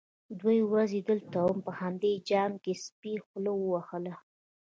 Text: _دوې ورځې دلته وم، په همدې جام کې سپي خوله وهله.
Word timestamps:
_دوې 0.39 0.57
ورځې 0.71 0.99
دلته 1.09 1.37
وم، 1.43 1.59
په 1.65 1.71
همدې 1.79 2.11
جام 2.29 2.51
کې 2.63 2.73
سپي 2.85 3.13
خوله 3.25 3.51
وهله. 3.55 4.15